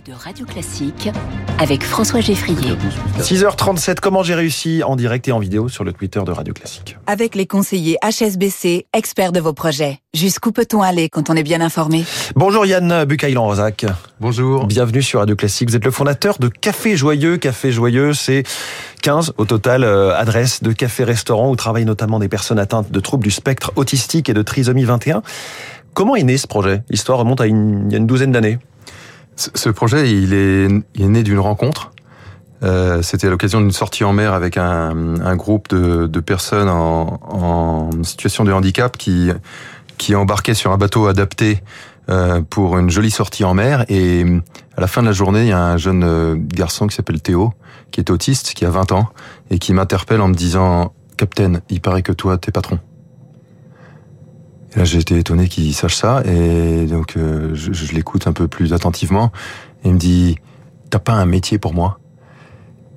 [0.00, 1.10] de Radio Classique
[1.58, 2.76] avec François Geffrier.
[3.20, 6.96] 6h37, comment j'ai réussi en direct et en vidéo sur le Twitter de Radio Classique
[7.06, 10.00] Avec les conseillers HSBC, experts de vos projets.
[10.12, 12.04] Jusqu'où peut-on aller quand on est bien informé?
[12.34, 13.86] Bonjour Yann Bucaïlan-Rosac.
[14.20, 14.66] Bonjour.
[14.66, 15.68] Bienvenue sur Radio Classique.
[15.68, 17.36] Vous êtes le fondateur de Café Joyeux.
[17.36, 18.42] Café Joyeux, c'est
[19.02, 23.24] 15 au total euh, adresses de café-restaurant où travaillent notamment des personnes atteintes de troubles
[23.24, 25.22] du spectre autistique et de trisomie 21.
[25.92, 26.82] Comment est né ce projet?
[26.90, 28.58] L'histoire remonte à une, il y a une douzaine d'années.
[29.36, 31.92] Ce projet, il est, né d'une rencontre.
[32.62, 37.90] Euh, C'était à l'occasion d'une sortie en mer avec un, groupe de, personnes en, en,
[38.02, 39.30] situation de handicap qui,
[39.98, 41.62] qui embarquaient sur un bateau adapté
[42.10, 43.86] euh, pour une jolie sortie en mer.
[43.88, 44.24] Et
[44.76, 47.20] à la fin de la journée, il y a un jeune euh, garçon qui s'appelle
[47.22, 47.52] Théo,
[47.90, 49.08] qui est autiste, qui a 20 ans,
[49.50, 52.78] et qui m'interpelle en me disant «Captain, il paraît que toi, t'es patron».
[54.76, 58.48] Là, j'ai été étonné qu'il sache ça, et donc euh, je, je l'écoute un peu
[58.48, 59.30] plus attentivement.
[59.84, 60.36] Et il me dit,
[60.90, 62.00] t'as pas un métier pour moi?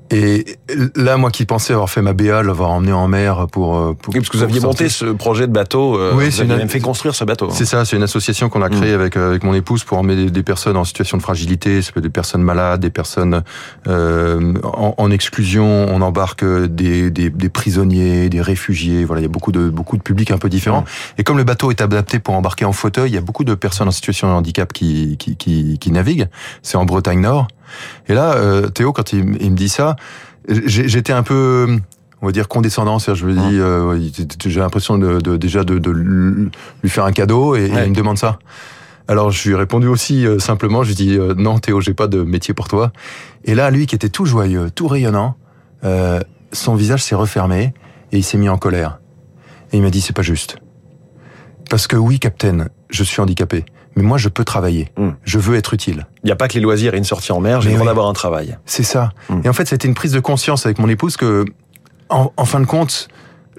[0.10, 0.46] Et
[0.96, 3.76] là, moi qui pensais avoir fait ma BA, l'avoir emmené en mer pour...
[3.78, 5.98] euh, pour Oui, parce que vous aviez monté ce projet de bateau.
[5.98, 7.46] euh, Oui, vous aviez une- même fait construire ce bateau.
[7.48, 7.54] hein.
[7.54, 9.00] C'est ça, c'est une association qu'on a créée Mm.
[9.00, 11.92] avec euh, avec mon épouse pour emmener des, des personnes en situation de fragilité, ça
[11.92, 13.44] peut être des personnes malades, des personnes
[13.88, 15.66] euh, en, en exclusion.
[15.90, 19.04] On embarque des, des, des prisonniers, des réfugiés.
[19.06, 20.86] Voilà, il y a beaucoup de beaucoup de publics un peu différents.
[21.18, 23.56] Et comme le bateau est adapté pour embarquer en fauteuil, il y a beaucoup de
[23.56, 26.28] personnes en situation de handicap qui qui qui, qui naviguent.
[26.62, 27.48] C'est en Bretagne Nord.
[28.08, 29.96] Et là, euh, Théo, quand il, il me dit ça,
[30.48, 31.68] j'étais un peu
[32.22, 35.78] on va dire condescendant, je me dis, euh, il- j'ai l'impression de, de- déjà de,
[35.78, 36.50] de lui
[36.90, 38.40] faire un cadeau et, il me demande ça.
[39.08, 41.80] Alors je lui ai répondu aussi euh, simplement, je lui ai dit euh, non Théo,
[41.80, 42.92] j'ai pas de métier pour toi.
[43.46, 45.36] Et là, lui qui était tout joyeux, tout rayonnant,
[45.84, 46.20] euh,
[46.54, 47.74] son visage s'est refermé
[48.12, 49.00] et il s'est mis en colère.
[49.72, 50.58] Et il m'a dit c'est pas juste.
[51.70, 53.64] Parce que oui, Captain, je suis handicapé,
[53.98, 54.92] mais moi je peux travailler.
[54.98, 55.10] Mm.
[55.26, 56.06] Je veux être utile.
[56.24, 57.80] Il n'y a pas que les loisirs et une sortie en mer, j'ai Mais le
[57.80, 57.90] droit oui.
[57.90, 58.58] d'avoir un travail.
[58.66, 59.12] C'est ça.
[59.30, 59.42] Mm.
[59.44, 61.44] Et en fait, c'était une prise de conscience avec mon épouse que,
[62.10, 63.10] en, en fin de compte,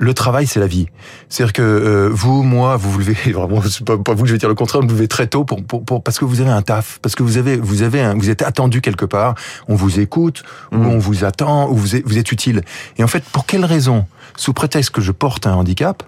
[0.01, 0.87] le travail, c'est la vie.
[1.29, 4.33] C'est-à-dire que euh, vous, moi, vous vous levez vraiment, c'est pas, pas vous que je
[4.35, 6.41] vais dire le contraire, vous vous levez très tôt pour, pour, pour- parce que vous
[6.41, 9.35] avez un taf, parce que vous avez, vous avez, un, vous êtes attendu quelque part.
[9.67, 12.63] On vous écoute, ou on vous attend, ou vous êtes, vous êtes utile.
[12.97, 14.07] Et en fait, pour quelle raison,
[14.37, 16.05] sous prétexte que je porte un handicap,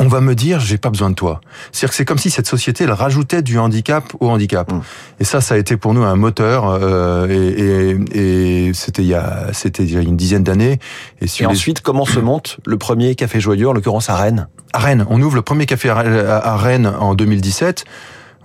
[0.00, 1.40] on va me dire j'ai pas besoin de toi.
[1.70, 4.72] C'est-à-dire que c'est comme si cette société elle rajoutait du handicap au handicap.
[4.72, 4.80] Mm.
[5.20, 6.68] Et ça, ça a été pour nous un moteur.
[6.68, 10.78] euh, et et, et c'était il y a c'était il y a une dizaine d'années.
[11.20, 14.48] Et, ensuite, comment se monte le premier café joyeux, en l'occurrence à Rennes?
[14.72, 17.84] À Rennes, on ouvre le premier café à Rennes en 2017.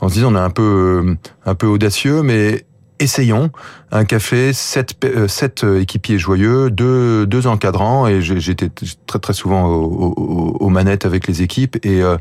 [0.01, 2.65] En se disant on est un peu un peu audacieux, mais
[2.99, 3.51] essayons
[3.91, 8.69] un café, sept, euh, sept euh, équipiers joyeux, deux, deux encadrants, et j'étais
[9.07, 12.17] très très souvent au- au- au- aux manettes avec les équipes, et, euh,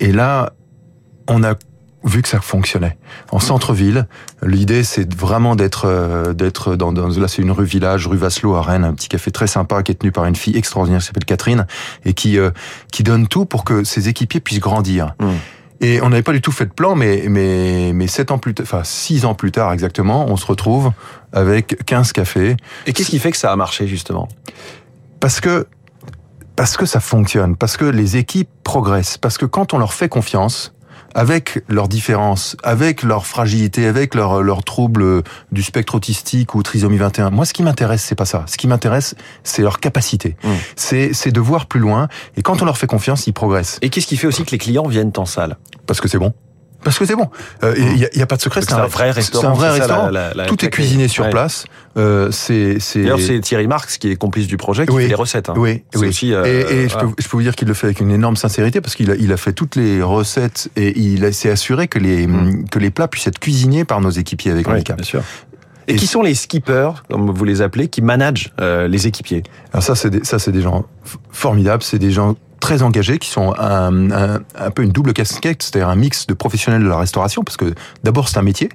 [0.00, 0.52] et là,
[1.28, 1.54] on a
[2.06, 2.98] vu que ça fonctionnait.
[3.32, 4.06] En centre-ville,
[4.42, 8.54] l'idée c'est vraiment d'être euh, d'être dans, dans là c'est une rue village, rue Vasselot
[8.56, 11.06] à Rennes, un petit café très sympa qui est tenu par une fille extraordinaire qui
[11.06, 11.66] s'appelle Catherine
[12.04, 12.50] et qui euh,
[12.92, 15.14] qui donne tout pour que ses équipiers puissent grandir.
[15.18, 15.28] Mm.
[15.84, 18.54] Et on n'avait pas du tout fait de plan, mais mais mais sept ans plus
[18.54, 20.92] tard, enfin six ans plus tard exactement, on se retrouve
[21.34, 22.56] avec 15 cafés.
[22.86, 24.28] Et qu'est-ce qui fait que ça a marché, justement?
[25.20, 25.66] Parce que
[26.56, 30.08] parce que ça fonctionne, parce que les équipes progressent, parce que quand on leur fait
[30.08, 30.72] confiance,
[31.14, 36.98] avec leurs différences, avec leurs fragilités, avec leurs leurs troubles du spectre autistique ou trisomie
[36.98, 37.30] 21.
[37.30, 38.44] Moi, ce qui m'intéresse, c'est pas ça.
[38.46, 40.36] Ce qui m'intéresse, c'est leur capacité.
[40.42, 40.48] Mm.
[40.76, 42.08] C'est c'est de voir plus loin.
[42.36, 43.78] Et quand on leur fait confiance, ils progressent.
[43.82, 45.56] Et qu'est-ce qui fait aussi que les clients viennent en salle?
[45.86, 46.32] Parce que c'est bon.
[46.84, 47.28] Parce que c'est bon.
[47.64, 48.60] Euh, Il y, a- il y a pas de secret.
[48.62, 49.42] C'est un vrai restaurant.
[49.56, 51.30] C'est un vrai ça, la- la Tout est cuisiné sur Ouais.
[51.30, 51.64] place.
[51.96, 52.78] Euh, c'est.
[52.94, 55.02] D'ailleurs, c'est Thierry Marx qui est complice du projet, qui Oui.
[55.04, 55.48] fait les recettes.
[55.48, 55.54] hein.
[55.56, 56.08] Oui, oui.
[56.08, 58.10] aussi, euh, et et je, peux, je peux vous dire qu'il le fait avec une
[58.10, 61.88] énorme sincérité parce qu'il a, il a fait toutes les recettes et il s'est assuré
[61.88, 62.68] que les, Mm.
[62.68, 64.96] que les plats puissent être cuisinés par nos équipiers avec Oui, handicap.
[64.96, 65.22] bien sûr.
[65.86, 69.42] Et, Et qui sont les skippers, comme vous les appelez, qui managent euh, les équipiers?
[69.72, 70.86] Alors ça, c'est des, ça, c'est des gens
[71.30, 71.82] formidables.
[71.82, 75.90] C'est des gens très engagés qui sont un, un, un peu une double casquette, c'est-à-dire
[75.90, 78.70] un mix de professionnels de la restauration parce que d'abord c'est un métier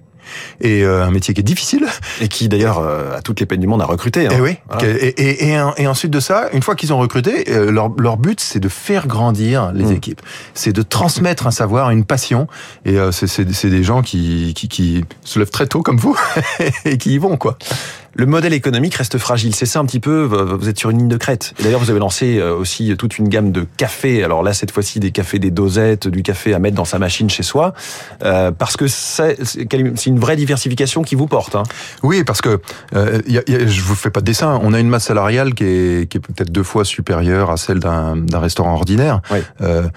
[0.61, 1.87] et euh, un métier qui est difficile.
[2.21, 4.27] Et qui, d'ailleurs, euh, à toutes les peines du monde, a recruté.
[4.27, 4.29] hein.
[4.31, 4.57] Et Eh oui.
[4.69, 4.87] Voilà.
[4.87, 8.17] Et, et, et, et ensuite de ça, une fois qu'ils ont recruté, euh, leur, leur
[8.17, 9.91] but c'est de faire grandir les Mm.
[9.93, 10.21] équipes,
[10.53, 12.45] c'est de transmettre un savoir, une passion.
[12.85, 16.15] Et euh, c'est des gens qui, qui, qui se lèvent très tôt comme vous
[16.85, 17.57] et qui y vont quoi.
[18.15, 19.55] Le modèle économique reste fragile.
[19.55, 20.23] C'est ça un petit peu.
[20.23, 21.53] Vous êtes sur une ligne de crête.
[21.63, 24.23] D'ailleurs, vous avez lancé euh, aussi toute une gamme de cafés.
[24.23, 27.29] Alors là, cette fois-ci, des cafés des dosettes, du café à mettre dans sa machine
[27.29, 27.73] chez soi,
[28.23, 29.37] euh, parce que c'est
[30.05, 31.55] une vraie diversification qui vous porte.
[31.55, 31.63] Hein.
[32.03, 32.59] Oui, parce que
[32.95, 34.59] euh, y a, y a- je vous fais pas de dessin.
[34.63, 37.79] On a une masse salariale qui est, qui est peut-être deux fois supérieure à celle
[37.79, 39.21] d'un d'un restaurant ordinaire.
[39.31, 39.39] Oui.
[39.61, 39.87] Euh,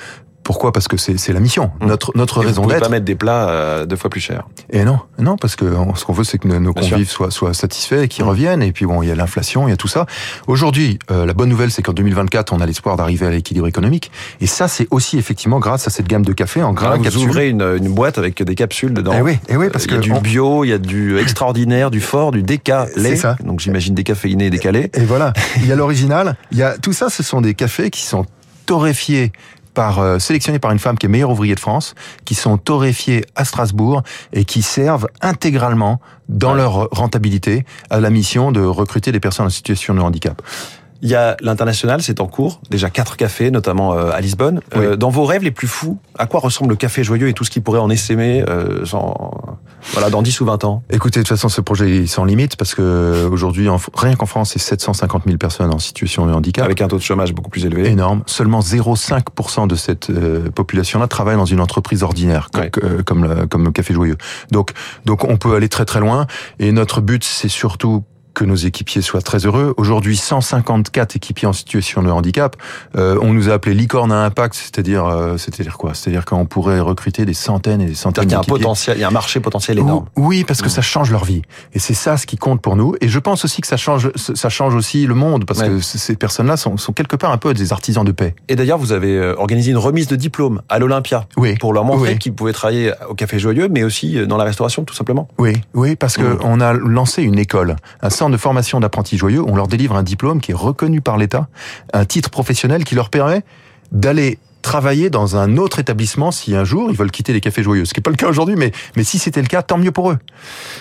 [0.52, 0.70] Pourquoi?
[0.70, 1.86] Parce que c'est la mission, Mmh.
[1.86, 2.80] notre notre Et raison d'être.
[2.80, 4.46] pas mettre des plats euh, deux fois plus chers.
[4.68, 7.30] Et non, non, parce que on- ce qu'on veut, c'est que nos, Bien convives soient,
[7.30, 8.28] soient satisfaits et qu'ils Mm.
[8.28, 8.62] reviennent.
[8.62, 10.04] Et puis bon, il y a l'inflation, il y a tout ça.
[10.46, 14.10] Aujourd'hui, euh, la bonne nouvelle, c'est qu'en 2024, on a l'espoir d'arriver à l'équilibre économique.
[14.42, 17.48] Et ça, c'est aussi effectivement grâce à cette gamme de café en gras vous ouvrez
[17.48, 19.12] une, une boîte avec des capsules dedans.
[19.16, 20.78] Eh oui, eh oui, parce il y a que du on- bio, il y a
[20.78, 23.10] du extraordinaire, du fort, du déca lait.
[23.10, 23.36] C'est ça.
[23.42, 24.90] Donc j'imagine décaféiné et décalé.
[24.94, 27.88] Et voilà, il y a l'original, il y a tout ça, ce sont des cafés
[27.88, 28.26] qui sont
[28.66, 29.32] torréfiés
[29.74, 33.24] par euh, sélectionnés par une femme qui est meilleure ouvrier de France, qui sont torréfiés
[33.36, 34.02] à Strasbourg
[34.32, 36.58] et qui servent intégralement dans Ouais.
[36.58, 40.40] leur rentabilité à la mission de recruter des personnes en situation de handicap.
[41.04, 42.60] Il y a l'international, c'est en cours.
[42.70, 44.60] Déjà quatre cafés, notamment euh, à Lisbonne.
[44.76, 44.96] Euh, Oui.
[44.98, 47.50] dans vos rêves les plus fous, à quoi ressemble le café joyeux et tout ce
[47.50, 49.32] qui pourrait en essaimer euh, sans-
[49.94, 50.84] voilà, dans 10 ou 20 ans?
[50.90, 54.26] Écoutez, de toute façon, ce projet est sans limite parce que aujourd'hui, en- rien qu'en
[54.26, 56.64] France, c'est 750 000 personnes en situation de handicap.
[56.64, 57.88] Avec un taux de chômage beaucoup plus élevé.
[57.90, 58.22] énorme.
[58.26, 62.70] Seulement 0,5% de cette euh, population-là travaille dans une entreprise ordinaire, Ouais.
[62.70, 64.16] que- comme, le, comme le Café Joyeux.
[64.52, 64.70] Donc,
[65.04, 66.28] donc, on peut aller très très loin.
[66.60, 68.04] Et notre but, c'est surtout
[68.34, 69.74] que nos équipiers soient très heureux.
[69.76, 72.56] Aujourd'hui, 154 équipiers en situation de handicap.
[72.96, 75.94] Euh, on nous a appelé licorne à impact, c'est-à-dire, euh, c'est-à-dire quoi?
[75.94, 79.00] C'est-à-dire qu'on pourrait recruter des centaines et des centaines qu'il y a un potentiel, il
[79.00, 80.06] y a un marché potentiel énorme.
[80.16, 80.70] Oui, parce que Mm.
[80.70, 81.42] ça change leur vie.
[81.74, 82.94] Et c'est ça ce qui compte pour nous.
[83.00, 85.68] Et je pense aussi que ça change, ça change aussi le monde, parce Ouais.
[85.68, 88.34] que ces personnes-là sont, sont quelque part un peu des artisans de paix.
[88.48, 91.56] Et d'ailleurs, vous avez euh, organisé une remise de diplôme à l'Olympia Oui.
[91.56, 92.18] pour leur montrer Oui.
[92.18, 95.28] qu'ils pouvaient travailler au Café Joyeux, mais aussi euh, dans la restauration, tout simplement.
[95.38, 96.38] Oui, oui, parce que Mm.
[96.44, 99.42] on a lancé une école, un de formation d'apprentis joyeux.
[99.46, 101.48] On leur délivre un diplôme qui est reconnu par l'État,
[101.92, 103.42] un titre professionnel qui leur permet
[103.90, 107.84] d'aller travailler dans un autre établissement si un jour ils veulent quitter les cafés joyeux.
[107.84, 109.92] Ce qui n'est pas le cas aujourd'hui, mais, mais si c'était le cas, tant mieux
[109.92, 110.18] pour eux.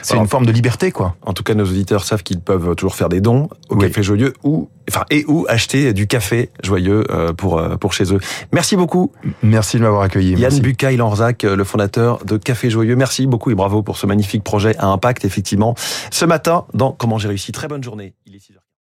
[0.01, 1.16] C'est une forme de liberté, quoi.
[1.24, 3.88] En tout cas, nos auditeurs savent qu'ils peuvent toujours faire des dons au Oui.
[3.88, 8.13] Café Joyeux ou, enfin, et ou acheter du café joyeux euh, pour, euh, pour chez
[8.13, 8.19] eux.
[8.54, 9.12] Merci beaucoup.
[9.44, 10.31] Merci de m'avoir accueilli.
[10.31, 10.62] Yann Merci.
[10.62, 12.95] Bucaille Lanzac, euh, le fondateur de Café Joyeux.
[12.95, 15.75] Merci beaucoup et bravo pour ce magnifique projet à impact, effectivement.
[16.12, 17.51] Ce matin, dans Comment j'ai réussi.
[17.51, 18.13] Très bonne journée.
[18.28, 18.62] Il est 6 heures.